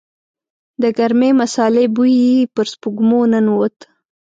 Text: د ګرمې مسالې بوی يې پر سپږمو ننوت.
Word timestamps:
د 0.81 0.83
ګرمې 0.97 1.29
مسالې 1.41 1.85
بوی 1.95 2.13
يې 2.25 2.39
پر 2.53 2.65
سپږمو 2.73 3.21
ننوت. 3.31 3.77